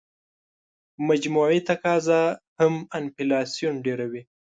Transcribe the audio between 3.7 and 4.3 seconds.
ډېروي.